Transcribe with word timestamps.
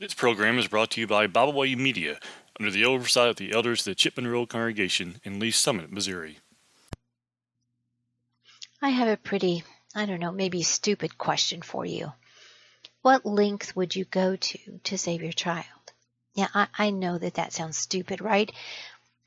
This 0.00 0.12
program 0.12 0.58
is 0.58 0.66
brought 0.66 0.90
to 0.92 1.00
you 1.00 1.06
by 1.06 1.28
Byway 1.28 1.76
Media 1.76 2.18
under 2.58 2.72
the 2.72 2.84
oversight 2.84 3.28
of 3.28 3.36
the 3.36 3.52
elders 3.52 3.80
of 3.80 3.84
the 3.84 3.94
Chipman 3.94 4.26
Road 4.26 4.48
Congregation 4.48 5.20
in 5.22 5.38
Lee 5.38 5.52
Summit, 5.52 5.92
Missouri. 5.92 6.40
I 8.82 8.88
have 8.88 9.06
a 9.06 9.16
pretty, 9.16 9.62
I 9.94 10.06
don't 10.06 10.18
know, 10.18 10.32
maybe 10.32 10.64
stupid 10.64 11.16
question 11.16 11.62
for 11.62 11.86
you. 11.86 12.12
What 13.02 13.24
length 13.24 13.76
would 13.76 13.94
you 13.94 14.04
go 14.04 14.34
to 14.34 14.80
to 14.82 14.98
save 14.98 15.22
your 15.22 15.32
child? 15.32 15.92
Yeah, 16.34 16.48
I, 16.52 16.66
I 16.76 16.90
know 16.90 17.16
that 17.16 17.34
that 17.34 17.52
sounds 17.52 17.76
stupid, 17.76 18.20
right? 18.20 18.50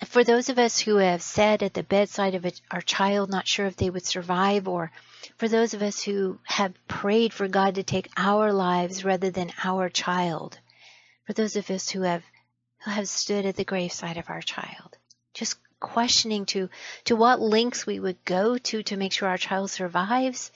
For 0.05 0.23
those 0.23 0.50
of 0.50 0.59
us 0.59 0.79
who 0.79 0.98
have 0.98 1.23
sat 1.23 1.64
at 1.64 1.73
the 1.73 1.82
bedside 1.82 2.36
of 2.36 2.46
a, 2.46 2.52
our 2.70 2.82
child, 2.82 3.32
not 3.32 3.47
sure 3.47 3.66
if 3.66 3.77
they 3.77 3.89
would 3.89 4.05
survive, 4.05 4.68
or 4.68 4.91
for 5.38 5.47
those 5.47 5.73
of 5.73 5.82
us 5.82 6.04
who 6.04 6.39
have 6.43 6.75
prayed 6.88 7.34
for 7.34 7.47
God 7.47 7.75
to 7.75 7.84
take 7.84 8.10
our 8.15 8.54
lives 8.54 9.04
rather 9.04 9.32
than 9.32 9.52
our 9.64 9.89
child, 9.89 10.60
for 11.25 11.33
those 11.33 11.55
of 11.55 11.71
us 11.71 11.89
who 11.89 12.02
have 12.04 12.23
who 12.86 12.91
have 12.91 13.10
stood 13.10 13.46
at 13.47 13.55
the 13.55 13.64
graveside 13.64 14.18
of 14.18 14.29
our 14.29 14.41
child, 14.41 14.97
just 15.33 15.57
questioning 15.79 16.46
to 16.47 16.69
to 17.05 17.16
what 17.16 17.41
lengths 17.41 17.88
we 17.88 18.00
would 18.00 18.24
go 18.24 18.57
to 18.57 18.83
to 18.83 18.97
make 18.97 19.14
sure 19.14 19.27
our 19.27 19.38
child 19.38 19.71
survives, 19.71 20.52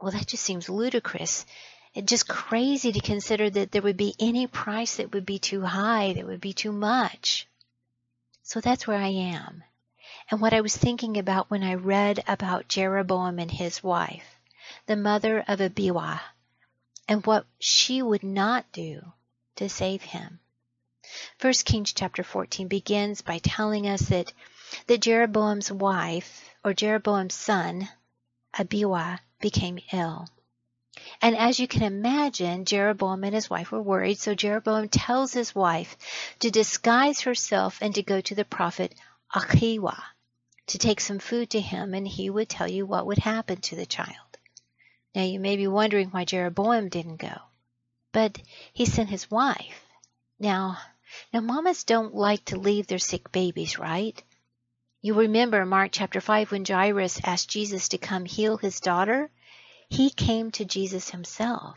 well, 0.00 0.12
that 0.12 0.28
just 0.28 0.44
seems 0.44 0.68
ludicrous. 0.68 1.44
It's 1.92 2.10
just 2.10 2.28
crazy 2.28 2.92
to 2.92 3.00
consider 3.00 3.50
that 3.50 3.72
there 3.72 3.82
would 3.82 3.96
be 3.96 4.14
any 4.20 4.46
price 4.46 4.96
that 4.96 5.12
would 5.12 5.26
be 5.26 5.40
too 5.40 5.62
high, 5.62 6.12
that 6.12 6.26
would 6.26 6.40
be 6.40 6.52
too 6.52 6.72
much. 6.72 7.48
So 8.46 8.60
that's 8.60 8.86
where 8.86 8.98
I 8.98 9.08
am. 9.08 9.64
And 10.30 10.38
what 10.38 10.52
I 10.52 10.60
was 10.60 10.76
thinking 10.76 11.16
about 11.16 11.50
when 11.50 11.62
I 11.62 11.74
read 11.74 12.22
about 12.28 12.68
Jeroboam 12.68 13.38
and 13.38 13.50
his 13.50 13.82
wife, 13.82 14.38
the 14.84 14.96
mother 14.96 15.42
of 15.48 15.62
Abijah, 15.62 16.20
and 17.08 17.24
what 17.24 17.46
she 17.58 18.02
would 18.02 18.22
not 18.22 18.70
do 18.70 19.12
to 19.56 19.70
save 19.70 20.02
him. 20.02 20.40
First 21.38 21.64
Kings 21.64 21.94
chapter 21.94 22.22
14 22.22 22.68
begins 22.68 23.22
by 23.22 23.38
telling 23.38 23.88
us 23.88 24.02
that, 24.02 24.34
that 24.88 25.00
Jeroboam's 25.00 25.72
wife, 25.72 26.50
or 26.62 26.74
Jeroboam's 26.74 27.34
son, 27.34 27.88
Abijah, 28.58 29.20
became 29.40 29.78
ill. 29.90 30.28
And 31.22 31.36
as 31.36 31.58
you 31.58 31.68
can 31.68 31.82
imagine, 31.82 32.64
Jeroboam 32.64 33.24
and 33.24 33.34
his 33.34 33.48
wife 33.48 33.72
were 33.72 33.82
worried, 33.82 34.18
so 34.18 34.34
Jeroboam 34.34 34.88
tells 34.88 35.32
his 35.32 35.54
wife 35.54 35.96
to 36.40 36.50
disguise 36.50 37.20
herself 37.20 37.78
and 37.80 37.94
to 37.94 38.02
go 38.02 38.20
to 38.20 38.34
the 38.34 38.44
prophet 38.44 38.94
Ahijah 39.34 40.02
to 40.66 40.78
take 40.78 41.00
some 41.00 41.18
food 41.18 41.50
to 41.50 41.60
him, 41.60 41.94
and 41.94 42.06
he 42.08 42.30
would 42.30 42.48
tell 42.48 42.68
you 42.68 42.86
what 42.86 43.06
would 43.06 43.18
happen 43.18 43.60
to 43.60 43.76
the 43.76 43.86
child. 43.86 44.38
Now 45.14 45.22
you 45.22 45.38
may 45.38 45.56
be 45.56 45.66
wondering 45.66 46.10
why 46.10 46.24
Jeroboam 46.24 46.88
didn't 46.88 47.16
go, 47.16 47.36
but 48.12 48.40
he 48.72 48.86
sent 48.86 49.10
his 49.10 49.30
wife. 49.30 49.84
Now, 50.38 50.78
now 51.32 51.40
mamas 51.40 51.84
don't 51.84 52.14
like 52.14 52.44
to 52.46 52.58
leave 52.58 52.86
their 52.86 52.98
sick 52.98 53.30
babies, 53.30 53.78
right? 53.78 54.20
You 55.02 55.14
remember 55.14 55.66
Mark 55.66 55.90
chapter 55.92 56.20
5 56.20 56.50
when 56.50 56.64
Jairus 56.64 57.20
asked 57.22 57.50
Jesus 57.50 57.88
to 57.88 57.98
come 57.98 58.24
heal 58.24 58.56
his 58.56 58.80
daughter? 58.80 59.30
He 59.88 60.10
came 60.10 60.50
to 60.52 60.64
Jesus 60.64 61.10
himself. 61.10 61.76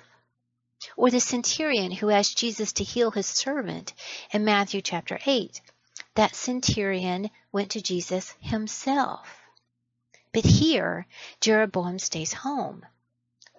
Or 0.96 1.10
the 1.10 1.20
centurion 1.20 1.92
who 1.92 2.10
asked 2.10 2.38
Jesus 2.38 2.74
to 2.74 2.84
heal 2.84 3.12
his 3.12 3.26
servant 3.26 3.94
in 4.32 4.46
Matthew 4.46 4.82
chapter 4.82 5.20
8. 5.26 5.62
That 6.16 6.36
centurion 6.36 7.30
went 7.52 7.72
to 7.72 7.82
Jesus 7.82 8.34
himself. 8.40 9.28
But 10.34 10.46
here, 10.46 11.08
Jeroboam 11.42 12.00
stays 12.00 12.34
home. 12.34 12.86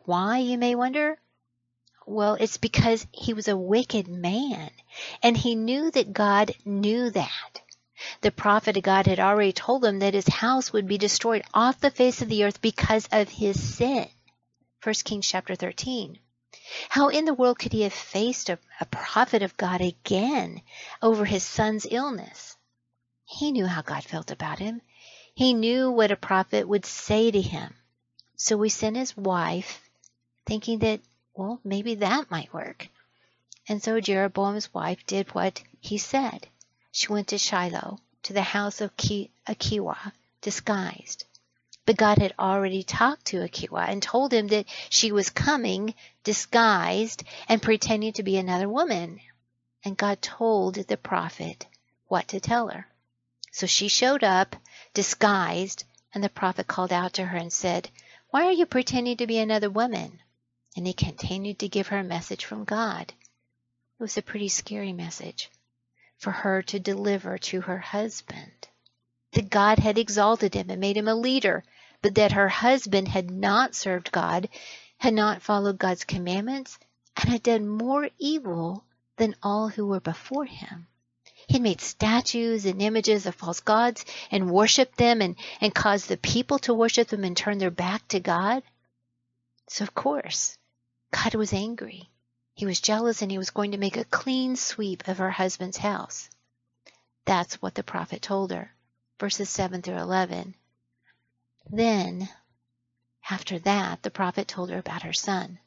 Why, 0.04 0.38
you 0.38 0.58
may 0.58 0.74
wonder? 0.74 1.18
Well, 2.06 2.34
it's 2.34 2.56
because 2.56 3.06
he 3.12 3.34
was 3.34 3.48
a 3.48 3.56
wicked 3.56 4.08
man, 4.08 4.70
and 5.22 5.36
he 5.36 5.54
knew 5.54 5.90
that 5.90 6.12
God 6.12 6.54
knew 6.64 7.10
that. 7.10 7.60
The 8.20 8.30
prophet 8.30 8.76
of 8.76 8.82
God 8.82 9.06
had 9.06 9.20
already 9.20 9.52
told 9.52 9.84
him 9.84 9.98
that 9.98 10.14
his 10.14 10.28
house 10.28 10.72
would 10.72 10.86
be 10.86 10.98
destroyed 10.98 11.42
off 11.52 11.80
the 11.80 11.90
face 11.90 12.22
of 12.22 12.28
the 12.28 12.44
earth 12.44 12.62
because 12.62 13.08
of 13.12 13.28
his 13.28 13.60
sin. 13.60 14.08
1 14.80 14.94
Kings 15.04 15.26
chapter 15.26 15.56
13. 15.56 16.20
How 16.88 17.08
in 17.08 17.24
the 17.24 17.34
world 17.34 17.58
could 17.58 17.72
he 17.72 17.82
have 17.82 17.92
faced 17.92 18.48
a, 18.48 18.60
a, 18.80 18.86
prophet 18.86 19.42
of 19.42 19.56
God 19.56 19.80
again 19.80 20.62
over 21.02 21.24
his 21.24 21.42
son's 21.42 21.84
illness? 21.90 22.56
He 23.24 23.50
knew 23.50 23.66
how 23.66 23.82
God 23.82 24.04
felt 24.04 24.30
about 24.30 24.60
him. 24.60 24.80
He 25.34 25.52
knew 25.52 25.90
what 25.90 26.12
a 26.12 26.16
prophet 26.16 26.68
would 26.68 26.86
say 26.86 27.32
to 27.32 27.40
him. 27.40 27.74
So 28.36 28.62
he 28.62 28.70
sent 28.70 28.96
his 28.96 29.16
wife, 29.16 29.82
thinking 30.46 30.78
that, 30.78 31.00
well, 31.34 31.60
maybe 31.64 31.96
that 31.96 32.30
might 32.30 32.54
work. 32.54 32.88
And 33.68 33.82
so 33.82 34.00
Jeroboam's 34.00 34.72
wife 34.72 35.04
did 35.06 35.34
what 35.34 35.60
he 35.80 35.98
said. 35.98 36.46
She 36.92 37.08
went 37.08 37.28
to 37.28 37.38
Shiloh, 37.38 37.98
to 38.22 38.32
the 38.32 38.42
house 38.42 38.80
of 38.80 38.92
Ahijah, 38.98 40.12
disguised. 40.40 41.24
But 41.88 41.96
God 41.96 42.18
had 42.18 42.34
already 42.38 42.82
talked 42.82 43.24
to 43.28 43.42
Ahijah 43.42 43.86
and 43.88 44.02
told 44.02 44.30
him 44.30 44.48
that 44.48 44.66
she 44.90 45.10
was 45.10 45.30
coming 45.30 45.94
disguised 46.22 47.24
and 47.48 47.62
pretending 47.62 48.12
to 48.12 48.22
be 48.22 48.36
another 48.36 48.68
woman. 48.68 49.22
And 49.82 49.96
God 49.96 50.20
told 50.20 50.74
the 50.74 50.98
prophet 50.98 51.66
what 52.06 52.28
to 52.28 52.40
tell 52.40 52.68
her. 52.68 52.86
So 53.52 53.66
she 53.66 53.88
showed 53.88 54.22
up 54.22 54.54
disguised, 54.92 55.84
and 56.12 56.22
the 56.22 56.28
prophet 56.28 56.66
called 56.66 56.92
out 56.92 57.14
to 57.14 57.24
her 57.24 57.38
and 57.38 57.50
said, 57.50 57.88
Why 58.28 58.44
are 58.44 58.52
you 58.52 58.66
pretending 58.66 59.16
to 59.16 59.26
be 59.26 59.38
another 59.38 59.70
woman? 59.70 60.20
And 60.76 60.86
he 60.86 60.92
continued 60.92 61.60
to 61.60 61.68
give 61.68 61.86
her 61.86 61.96
a 62.00 62.04
message 62.04 62.44
from 62.44 62.64
God. 62.64 63.14
It 63.98 64.02
was 64.02 64.18
a 64.18 64.22
pretty 64.22 64.50
scary 64.50 64.92
message 64.92 65.50
for 66.18 66.32
her 66.32 66.60
to 66.64 66.78
deliver 66.78 67.38
to 67.38 67.62
her 67.62 67.78
husband. 67.78 68.68
That 69.32 69.48
God 69.48 69.78
had 69.78 69.96
exalted 69.96 70.52
him 70.52 70.68
and 70.68 70.82
made 70.82 70.98
him 70.98 71.08
a 71.08 71.14
leader 71.14 71.64
but 72.02 72.14
that 72.14 72.32
her 72.32 72.48
husband 72.48 73.08
had 73.08 73.30
not 73.30 73.74
served 73.74 74.12
God, 74.12 74.48
had 74.98 75.14
not 75.14 75.42
followed 75.42 75.78
God's 75.78 76.04
commandments, 76.04 76.78
and 77.16 77.28
had 77.28 77.42
done 77.42 77.68
more 77.68 78.08
evil 78.18 78.84
than 79.16 79.34
all 79.42 79.68
who 79.68 79.86
were 79.86 80.00
before 80.00 80.44
him. 80.44 80.86
He 81.48 81.54
had 81.54 81.62
made 81.62 81.80
statues 81.80 82.66
and 82.66 82.82
images 82.82 83.26
of 83.26 83.34
false 83.34 83.60
gods 83.60 84.04
and 84.30 84.50
worshiped 84.50 84.96
them 84.96 85.22
and, 85.22 85.36
and 85.60 85.74
caused 85.74 86.08
the 86.08 86.16
people 86.16 86.58
to 86.60 86.74
worship 86.74 87.08
them 87.08 87.24
and 87.24 87.36
turn 87.36 87.58
their 87.58 87.70
back 87.70 88.06
to 88.08 88.20
God. 88.20 88.62
So, 89.68 89.82
of 89.82 89.94
course, 89.94 90.58
God 91.10 91.34
was 91.34 91.52
angry. 91.52 92.10
He 92.54 92.66
was 92.66 92.80
jealous 92.80 93.22
and 93.22 93.30
he 93.30 93.38
was 93.38 93.50
going 93.50 93.70
to 93.70 93.78
make 93.78 93.96
a 93.96 94.04
clean 94.04 94.56
sweep 94.56 95.08
of 95.08 95.18
her 95.18 95.30
husband's 95.30 95.78
house. 95.78 96.28
That's 97.24 97.62
what 97.62 97.74
the 97.74 97.82
prophet 97.82 98.20
told 98.20 98.50
her. 98.52 98.72
Verses 99.18 99.48
7 99.48 99.82
through 99.82 99.96
11. 99.96 100.54
Then, 101.70 102.28
after 103.30 103.58
that, 103.60 104.02
the 104.02 104.10
prophet 104.10 104.48
told 104.48 104.70
her 104.70 104.78
about 104.78 105.02
her 105.02 105.12
son, 105.12 105.58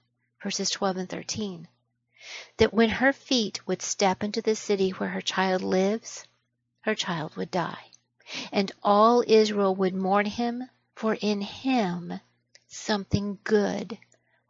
verses 0.41 0.69
12 0.72 0.97
and 0.97 1.09
13, 1.09 1.67
that 2.57 2.73
when 2.73 2.89
her 2.89 3.13
feet 3.13 3.66
would 3.67 3.81
step 3.81 4.23
into 4.23 4.41
the 4.41 4.56
city 4.56 4.91
where 4.91 5.09
her 5.09 5.22
child 5.22 5.61
lives, 5.61 6.25
her 6.81 6.95
child 6.95 7.35
would 7.35 7.51
die, 7.51 7.91
and 8.51 8.72
all 8.81 9.23
Israel 9.28 9.75
would 9.75 9.94
mourn 9.94 10.25
him, 10.25 10.69
for 10.95 11.13
in 11.13 11.41
him 11.41 12.19
something 12.67 13.38
good 13.44 13.97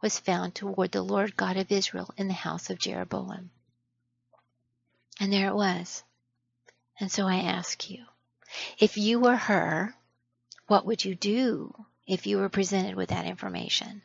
was 0.00 0.18
found 0.18 0.54
toward 0.54 0.92
the 0.92 1.02
Lord 1.02 1.36
God 1.36 1.56
of 1.56 1.70
Israel 1.70 2.12
in 2.16 2.28
the 2.28 2.34
house 2.34 2.70
of 2.70 2.78
Jeroboam. 2.78 3.50
And 5.20 5.32
there 5.32 5.48
it 5.48 5.54
was. 5.54 6.02
And 6.98 7.10
so 7.10 7.26
I 7.26 7.36
ask 7.36 7.90
you, 7.90 8.04
if 8.78 8.96
you 8.96 9.20
were 9.20 9.36
her, 9.36 9.94
what 10.66 10.86
would 10.86 11.04
you 11.04 11.14
do 11.14 11.74
if 12.06 12.26
you 12.26 12.38
were 12.38 12.48
presented 12.48 12.94
with 12.94 13.10
that 13.10 13.26
information? 13.26 14.02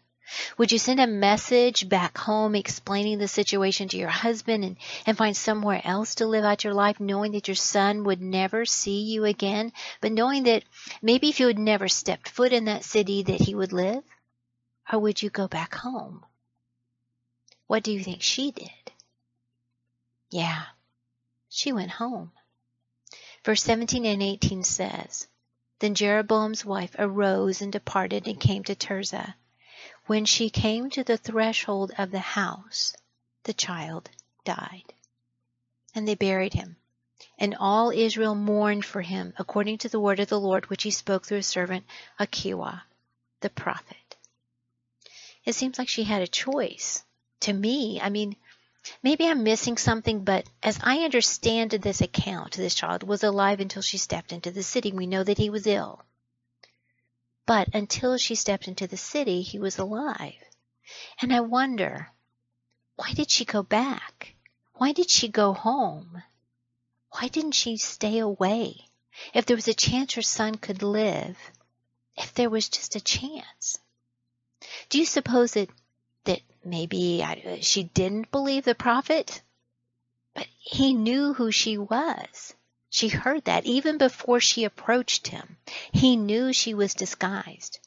Would 0.58 0.74
you 0.74 0.78
send 0.78 1.00
a 1.00 1.08
message 1.08 1.88
back 1.88 2.18
home 2.18 2.54
explaining 2.54 3.18
the 3.18 3.30
situation 3.30 3.88
to 3.90 3.98
your 3.98 4.10
husband 4.10 4.66
and, 4.66 4.78
and 5.06 5.18
find 5.18 5.38
somewhere 5.38 5.82
else 5.86 6.16
to 6.16 6.28
live 6.28 6.44
out 6.44 6.66
your 6.66 6.74
life 6.74 7.00
knowing 7.00 7.32
that 7.32 7.48
your 7.48 7.56
son 7.56 8.04
would 8.04 8.22
never 8.22 8.66
see 8.66 9.04
you 9.04 9.24
again, 9.24 9.72
but 10.02 10.12
knowing 10.12 10.44
that 10.44 10.66
maybe 11.02 11.30
if 11.30 11.40
you 11.40 11.48
had 11.48 11.58
never 11.58 11.88
stepped 11.88 12.28
foot 12.28 12.52
in 12.52 12.66
that 12.66 12.84
city 12.84 13.24
that 13.24 13.40
he 13.40 13.56
would 13.56 13.72
live? 13.72 14.04
Or 14.92 15.00
would 15.00 15.22
you 15.22 15.30
go 15.30 15.48
back 15.48 15.74
home? 15.76 16.26
What 17.68 17.84
do 17.84 17.94
you 17.94 18.04
think 18.04 18.22
she 18.22 18.52
did? 18.52 18.92
Yeah, 20.30 20.64
she 21.48 21.72
went 21.72 21.92
home. 21.92 22.32
Verse 23.46 23.64
17 23.64 24.06
and 24.06 24.22
18 24.22 24.64
says, 24.64 25.28
then 25.80 25.94
Jeroboam's 25.94 26.66
wife 26.66 26.96
arose 26.98 27.62
and 27.62 27.72
departed 27.72 28.28
and 28.28 28.40
came 28.40 28.64
to 28.64 28.76
Tirzah. 28.76 29.36
When 30.08 30.26
she 30.26 30.50
came 30.50 30.90
to 30.92 31.04
the 31.04 31.18
threshold 31.18 31.92
of 31.98 32.12
the 32.12 32.20
house, 32.20 32.96
the 33.44 33.54
child 33.54 34.10
died. 34.44 34.94
And 35.94 36.08
they 36.08 36.16
buried 36.16 36.54
him. 36.54 36.78
And 37.38 37.56
all 37.60 37.92
Israel 37.92 38.36
mourned 38.36 38.86
for 38.86 39.02
him 39.02 39.34
according 39.38 39.80
to 39.80 39.90
the 39.90 40.00
word 40.00 40.20
of 40.20 40.30
the 40.30 40.40
Lord 40.40 40.70
which 40.70 40.84
he 40.84 40.92
spoke 40.92 41.26
through 41.26 41.38
his 41.38 41.48
servant 41.48 41.86
Ahijah, 42.20 42.84
the 43.42 43.50
prophet. 43.50 44.16
It 45.46 45.54
seems 45.54 45.78
like 45.78 45.90
she 45.90 46.04
had 46.04 46.22
a 46.22 46.28
choice. 46.28 47.04
To 47.42 47.54
me, 47.54 48.02
I 48.02 48.10
mean, 48.10 48.36
Maybe 49.04 49.28
I'm 49.28 49.44
missing 49.44 49.78
something, 49.78 50.24
but 50.24 50.48
as 50.64 50.80
I 50.82 51.04
understand 51.04 51.72
this 51.72 52.02
account, 52.02 52.54
this 52.54 52.76
child 52.76 53.04
was 53.04 53.24
alive 53.24 53.60
until 53.60 53.82
she 53.82 53.98
stepped 53.98 54.32
into 54.32 54.52
the 54.52 54.64
city. 54.64 54.92
We 54.92 55.08
know 55.08 55.24
that 55.24 55.38
he 55.38 55.50
was 55.50 55.68
ill. 55.68 56.04
But 57.46 57.70
until 57.74 58.18
she 58.18 58.36
stepped 58.36 58.68
into 58.68 58.88
the 58.88 58.98
city, 58.98 59.42
he 59.42 59.58
was 59.58 59.78
alive. 59.78 60.44
And 61.22 61.34
I 61.34 61.42
wonder, 61.42 62.12
why 62.96 63.14
did 63.14 63.30
she 63.32 63.46
go 63.46 63.64
back? 63.64 64.36
Why 64.74 64.92
did 64.92 65.10
she 65.10 65.28
go 65.28 65.54
home? 65.54 66.22
Why 67.12 67.28
didn't 67.30 67.54
she 67.54 67.78
stay 67.78 68.20
away? 68.20 68.86
If 69.34 69.46
there 69.46 69.56
was 69.56 69.68
a 69.68 69.74
chance 69.74 70.14
her 70.14 70.22
son 70.22 70.56
could 70.56 70.84
live, 70.84 71.38
if 72.16 72.34
there 72.34 72.50
was 72.50 72.70
just 72.70 72.96
a 72.96 73.02
chance. 73.02 73.80
Do 74.90 75.00
you 75.00 75.06
suppose 75.06 75.54
that 75.54 75.70
that 76.28 76.42
maybe 76.64 77.24
I, 77.24 77.60
she 77.62 77.84
didn't 77.84 78.32
believe 78.32 78.64
the 78.64 78.76
prophet? 78.76 79.42
But 80.34 80.48
he 80.60 80.94
knew 80.94 81.34
who 81.34 81.52
she 81.52 81.78
was. 81.78 82.54
She 82.90 83.10
heard 83.10 83.46
that 83.46 83.66
even 83.66 83.98
before 83.98 84.40
she 84.40 84.64
approached 84.64 85.28
him. 85.28 85.58
He 85.92 86.16
knew 86.16 86.54
she 86.54 86.74
was 86.74 86.94
disguised. 86.94 87.80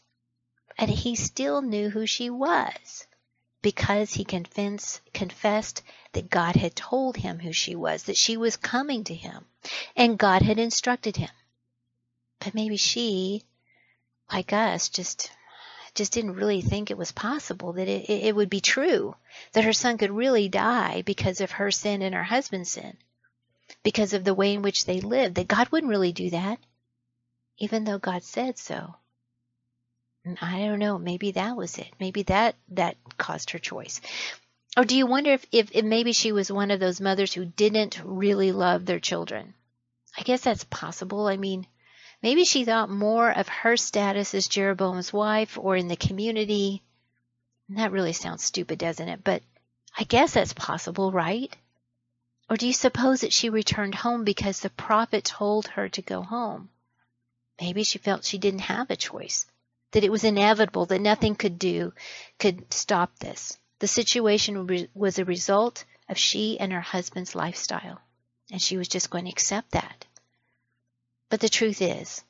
And 0.77 0.91
he 0.91 1.15
still 1.15 1.63
knew 1.63 1.91
who 1.91 2.07
she 2.07 2.29
was 2.29 3.07
because 3.63 4.15
he 4.15 4.25
confess, 4.25 5.01
confessed 5.13 5.83
that 6.13 6.31
God 6.31 6.57
had 6.57 6.75
told 6.75 7.17
him 7.17 7.39
who 7.39 7.53
she 7.53 7.75
was, 7.75 8.05
that 8.05 8.17
she 8.17 8.37
was 8.37 8.57
coming 8.57 9.05
to 9.05 9.15
him, 9.15 9.47
and 9.97 10.19
God 10.19 10.43
had 10.43 10.59
instructed 10.59 11.17
him. 11.17 11.31
But 12.39 12.55
maybe 12.55 12.77
she, 12.77 13.45
like 14.33 14.53
us, 14.53 14.89
just 14.89 15.31
just 15.95 16.13
didn't 16.13 16.35
really 16.35 16.61
think 16.61 16.91
it 16.91 16.99
was 16.99 17.13
possible 17.13 17.73
that 17.75 17.89
it, 17.89 18.11
it 18.11 18.35
would 18.35 18.51
be 18.51 18.61
true 18.61 19.15
that 19.53 19.65
her 19.65 19.73
son 19.73 19.99
could 19.99 20.11
really 20.11 20.49
die 20.49 21.03
because 21.03 21.41
of 21.41 21.53
her 21.53 21.71
sin 21.71 22.03
and 22.03 22.15
her 22.15 22.25
husband's 22.25 22.71
sin, 22.71 22.97
because 23.83 24.13
of 24.13 24.25
the 24.25 24.35
way 24.35 24.55
in 24.55 24.63
which 24.63 24.85
they 24.85 25.01
lived, 25.01 25.37
that 25.37 25.49
God 25.49 25.69
wouldn't 25.71 25.91
really 25.91 26.13
do 26.13 26.31
that, 26.31 26.59
even 27.59 27.85
though 27.85 27.99
God 27.99 28.23
said 28.23 28.59
so. 28.59 28.95
I 30.41 30.61
don't 30.61 30.79
know. 30.79 30.99
Maybe 30.99 31.33
that 31.33 31.57
was 31.57 31.79
it. 31.79 31.89
Maybe 31.99 32.23
that 32.25 32.55
that 32.69 32.97
caused 33.17 33.51
her 33.51 33.59
choice. 33.59 34.01
Or 34.77 34.85
do 34.85 34.97
you 34.97 35.07
wonder 35.07 35.33
if, 35.33 35.47
if, 35.51 35.71
if 35.73 35.85
maybe 35.85 36.13
she 36.13 36.33
was 36.33 36.53
one 36.53 36.71
of 36.71 36.79
those 36.79 37.01
mothers 37.01 37.33
who 37.33 37.45
didn't 37.45 38.01
really 38.05 38.53
love 38.53 38.85
their 38.85 39.01
children? 39.01 39.55
I 40.17 40.23
guess 40.23 40.43
that's 40.43 40.65
possible. 40.65 41.27
I 41.27 41.37
mean, 41.37 41.67
maybe 42.23 42.45
she 42.45 42.65
thought 42.65 42.91
more 42.91 43.31
of 43.31 43.49
her 43.49 43.77
status 43.77 44.35
as 44.35 44.49
Jeroboam's 44.49 45.13
wife 45.13 45.59
or 45.59 45.77
in 45.77 45.89
the 45.89 45.97
community. 45.97 46.83
And 47.69 47.79
That 47.79 47.93
really 47.93 48.13
sounds 48.13 48.45
stupid, 48.45 48.79
doesn't 48.79 49.09
it? 49.09 49.25
But 49.25 49.43
I 49.97 50.05
guess 50.05 50.35
that's 50.35 50.53
possible, 50.53 51.13
right? 51.13 51.55
Or 52.49 52.57
do 52.57 52.67
you 52.67 52.73
suppose 52.73 53.21
that 53.21 53.33
she 53.33 53.49
returned 53.49 53.95
home 53.95 54.25
because 54.25 54.61
the 54.61 54.71
prophet 54.71 55.25
told 55.25 55.69
her 55.69 55.89
to 55.91 56.03
go 56.03 56.23
home? 56.23 56.69
Maybe 57.61 57.85
she 57.85 57.99
felt 57.99 58.25
she 58.25 58.39
didn't 58.39 58.61
have 58.61 58.91
a 58.91 58.97
choice 58.97 59.47
that 59.93 60.05
it 60.05 60.11
was 60.11 60.25
inevitable, 60.25 60.87
that 60.87 61.01
nothing 61.01 61.35
could 61.35 61.59
do 61.59 61.93
could 62.39 62.73
stop 62.73 63.19
this. 63.19 63.59
The 63.81 63.89
situation 63.89 64.89
was 64.95 65.19
a 65.19 65.25
result 65.25 65.85
of 66.09 66.19
she 66.19 66.59
and 66.59 66.73
her 66.73 66.81
husband's 66.81 67.35
lifestyle, 67.35 68.01
and 68.51 68.61
she 68.61 68.77
was 68.77 68.89
just 68.89 69.11
going 69.11 69.25
to 69.25 69.31
accept 69.31 69.73
that. 69.73 70.07
But 71.31 71.41
the 71.41 71.49
truth 71.49 71.81
is, 71.81 72.23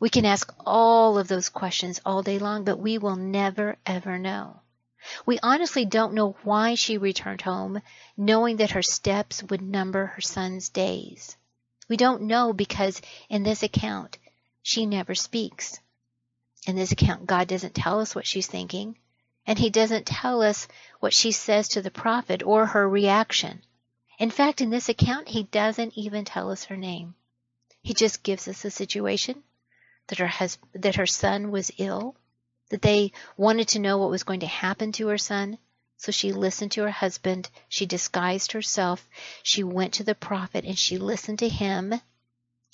we 0.00 0.10
can 0.10 0.24
ask 0.24 0.52
all 0.66 1.18
of 1.18 1.28
those 1.28 1.48
questions 1.48 2.00
all 2.04 2.24
day 2.24 2.40
long, 2.40 2.64
but 2.64 2.80
we 2.80 2.98
will 2.98 3.14
never 3.14 3.76
ever 3.86 4.18
know. 4.18 4.62
We 5.24 5.38
honestly 5.40 5.84
don't 5.84 6.14
know 6.14 6.36
why 6.42 6.74
she 6.74 6.98
returned 6.98 7.42
home, 7.42 7.80
knowing 8.16 8.56
that 8.56 8.72
her 8.72 8.82
steps 8.82 9.44
would 9.44 9.62
number 9.62 10.06
her 10.06 10.20
son's 10.20 10.70
days. 10.70 11.36
We 11.88 11.96
don't 11.96 12.22
know 12.22 12.52
because 12.52 13.00
in 13.28 13.44
this 13.44 13.62
account, 13.62 14.18
she 14.62 14.84
never 14.84 15.14
speaks 15.14 15.78
in 16.66 16.74
this 16.74 16.90
account, 16.90 17.26
God 17.26 17.46
doesn't 17.46 17.76
tell 17.76 18.00
us 18.00 18.14
what 18.14 18.26
she's 18.26 18.48
thinking, 18.48 18.98
and 19.46 19.56
He 19.56 19.70
doesn't 19.70 20.04
tell 20.04 20.42
us 20.42 20.66
what 20.98 21.14
she 21.14 21.30
says 21.30 21.68
to 21.68 21.82
the 21.82 21.92
prophet 21.92 22.42
or 22.42 22.66
her 22.66 22.88
reaction. 22.88 23.62
In 24.18 24.30
fact, 24.30 24.60
in 24.60 24.70
this 24.70 24.88
account, 24.88 25.28
He 25.28 25.44
doesn't 25.44 25.96
even 25.96 26.24
tell 26.24 26.50
us 26.50 26.64
her 26.64 26.76
name. 26.76 27.14
He 27.86 27.94
just 27.94 28.24
gives 28.24 28.48
us 28.48 28.64
a 28.64 28.70
situation 28.72 29.44
that 30.08 30.18
her 30.18 30.26
husband, 30.26 30.82
that 30.82 30.96
her 30.96 31.06
son 31.06 31.52
was 31.52 31.70
ill, 31.78 32.16
that 32.70 32.82
they 32.82 33.12
wanted 33.36 33.68
to 33.68 33.78
know 33.78 33.98
what 33.98 34.10
was 34.10 34.24
going 34.24 34.40
to 34.40 34.46
happen 34.48 34.90
to 34.90 35.06
her 35.06 35.18
son. 35.18 35.56
So 35.96 36.10
she 36.10 36.32
listened 36.32 36.72
to 36.72 36.82
her 36.82 36.90
husband. 36.90 37.48
She 37.68 37.86
disguised 37.86 38.50
herself. 38.50 39.08
She 39.44 39.62
went 39.62 39.94
to 39.94 40.02
the 40.02 40.16
prophet 40.16 40.64
and 40.64 40.76
she 40.76 40.98
listened 40.98 41.38
to 41.38 41.48
him. 41.48 41.94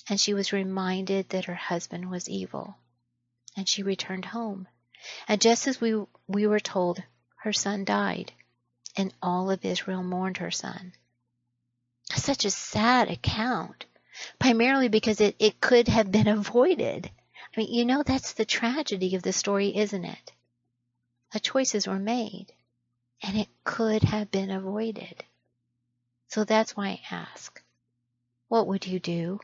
And 0.08 0.18
she 0.18 0.32
was 0.32 0.50
reminded 0.54 1.28
that 1.28 1.44
her 1.44 1.56
husband 1.56 2.10
was 2.10 2.26
evil 2.26 2.78
and 3.54 3.68
she 3.68 3.82
returned 3.82 4.24
home. 4.24 4.66
And 5.28 5.42
just 5.42 5.66
as 5.66 5.78
we, 5.78 6.02
we 6.26 6.46
were 6.46 6.58
told, 6.58 7.02
her 7.36 7.52
son 7.52 7.84
died, 7.84 8.32
and 8.96 9.12
all 9.20 9.50
of 9.50 9.62
Israel 9.62 10.02
mourned 10.02 10.38
her 10.38 10.50
son. 10.50 10.94
Such 12.16 12.46
a 12.46 12.50
sad 12.50 13.10
account, 13.10 13.84
primarily 14.38 14.88
because 14.88 15.20
it, 15.20 15.36
it 15.38 15.60
could 15.60 15.88
have 15.88 16.10
been 16.10 16.28
avoided. 16.28 17.10
I 17.56 17.60
mean, 17.60 17.72
you 17.72 17.84
know, 17.84 18.02
that's 18.02 18.32
the 18.32 18.44
tragedy 18.44 19.14
of 19.14 19.22
the 19.22 19.32
story, 19.32 19.76
isn't 19.76 20.04
it? 20.04 20.32
The 21.32 21.40
choices 21.40 21.86
were 21.86 21.98
made, 21.98 22.46
and 23.22 23.38
it 23.38 23.48
could 23.64 24.02
have 24.02 24.30
been 24.30 24.50
avoided. 24.50 25.24
So 26.28 26.44
that's 26.44 26.76
why 26.76 26.88
I 26.88 27.14
ask, 27.14 27.62
what 28.48 28.66
would 28.66 28.86
you 28.86 29.00
do? 29.00 29.40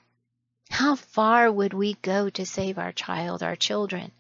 How 0.71 0.97
far 0.97 1.51
would 1.51 1.73
we 1.73 1.95
go 1.95 2.29
to 2.31 2.47
save 2.47 2.79
our 2.79 2.93
child, 2.93 3.43
our 3.43 3.57
children? 3.57 4.13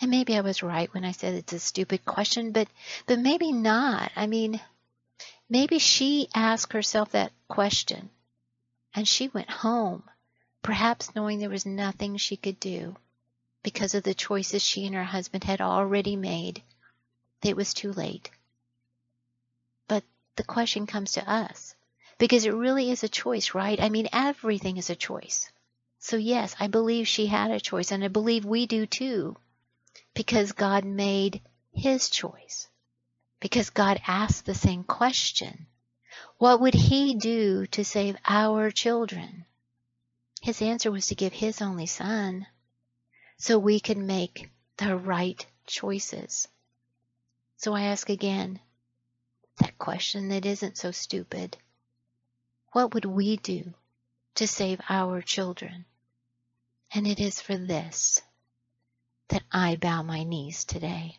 And 0.00 0.10
maybe 0.10 0.36
I 0.36 0.40
was 0.40 0.62
right 0.62 0.92
when 0.92 1.04
I 1.04 1.12
said 1.12 1.34
it's 1.34 1.52
a 1.52 1.58
stupid 1.58 2.04
question, 2.04 2.52
but 2.52 2.68
but 3.06 3.18
maybe 3.18 3.52
not. 3.52 4.10
I 4.16 4.26
mean, 4.26 4.60
maybe 5.48 5.78
she 5.78 6.28
asked 6.34 6.72
herself 6.72 7.12
that 7.12 7.32
question 7.48 8.10
and 8.94 9.08
she 9.08 9.28
went 9.28 9.50
home, 9.50 10.02
perhaps 10.62 11.14
knowing 11.14 11.38
there 11.38 11.48
was 11.48 11.66
nothing 11.66 12.16
she 12.16 12.36
could 12.36 12.60
do 12.60 12.96
because 13.62 13.94
of 13.94 14.02
the 14.02 14.14
choices 14.14 14.62
she 14.62 14.86
and 14.86 14.94
her 14.94 15.04
husband 15.04 15.44
had 15.44 15.60
already 15.60 16.16
made. 16.16 16.62
It 17.42 17.56
was 17.56 17.74
too 17.74 17.92
late. 17.92 18.30
But 19.88 20.04
the 20.36 20.44
question 20.44 20.86
comes 20.86 21.12
to 21.12 21.30
us 21.30 21.74
because 22.18 22.44
it 22.44 22.54
really 22.54 22.90
is 22.90 23.02
a 23.02 23.08
choice, 23.08 23.54
right? 23.54 23.80
I 23.80 23.88
mean, 23.88 24.08
everything 24.12 24.76
is 24.76 24.90
a 24.90 24.96
choice. 24.96 25.50
So, 25.98 26.16
yes, 26.16 26.56
I 26.58 26.66
believe 26.66 27.06
she 27.06 27.26
had 27.26 27.50
a 27.50 27.60
choice, 27.60 27.92
and 27.92 28.02
I 28.02 28.08
believe 28.08 28.44
we 28.44 28.66
do 28.66 28.86
too, 28.86 29.36
because 30.14 30.52
God 30.52 30.84
made 30.84 31.40
his 31.72 32.10
choice. 32.10 32.68
Because 33.40 33.70
God 33.70 34.00
asked 34.06 34.44
the 34.44 34.54
same 34.54 34.84
question 34.84 35.66
What 36.38 36.60
would 36.60 36.74
he 36.74 37.14
do 37.14 37.66
to 37.68 37.84
save 37.84 38.16
our 38.26 38.70
children? 38.70 39.44
His 40.40 40.60
answer 40.60 40.90
was 40.90 41.06
to 41.06 41.14
give 41.14 41.32
his 41.32 41.62
only 41.62 41.86
son 41.86 42.46
so 43.38 43.58
we 43.58 43.80
could 43.80 43.98
make 43.98 44.50
the 44.76 44.96
right 44.96 45.44
choices. 45.66 46.48
So 47.56 47.74
I 47.74 47.82
ask 47.82 48.10
again 48.10 48.60
that 49.58 49.78
question 49.78 50.28
that 50.28 50.46
isn't 50.46 50.76
so 50.76 50.90
stupid. 50.90 51.56
What 52.72 52.94
would 52.94 53.04
we 53.04 53.36
do 53.36 53.74
to 54.34 54.48
save 54.48 54.80
our 54.88 55.22
children? 55.22 55.84
And 56.92 57.06
it 57.06 57.20
is 57.20 57.40
for 57.40 57.56
this 57.56 58.20
that 59.28 59.44
I 59.50 59.76
bow 59.76 60.02
my 60.02 60.24
knees 60.24 60.64
today. 60.64 61.18